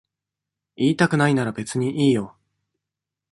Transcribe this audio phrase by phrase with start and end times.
[0.77, 2.35] 言いたくないなら別にいいよ。